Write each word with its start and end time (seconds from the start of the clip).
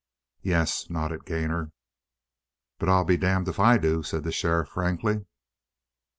"Yes," 0.41 0.89
nodded 0.89 1.25
Gainor. 1.25 1.73
"But 2.79 2.89
I'm 2.89 3.05
damned 3.05 3.47
if 3.47 3.59
I 3.59 3.77
do," 3.77 4.01
said 4.01 4.23
the 4.23 4.31
sheriff 4.31 4.69
frankly. 4.69 5.25